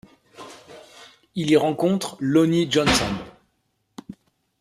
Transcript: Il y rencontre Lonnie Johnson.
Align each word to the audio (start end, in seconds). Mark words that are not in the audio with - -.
Il 1.35 1.51
y 1.51 1.57
rencontre 1.57 2.17
Lonnie 2.19 2.65
Johnson. 2.71 3.05